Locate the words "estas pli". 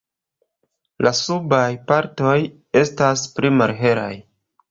2.83-3.55